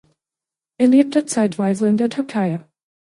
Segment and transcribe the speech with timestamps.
[0.79, 2.65] Er lebte zeitweise in der Türkei.